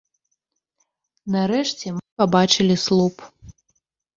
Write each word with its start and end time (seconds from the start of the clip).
Нарэшце 1.35 1.87
мы 1.99 2.03
пабачылі 2.23 2.75
слуп. 2.85 3.15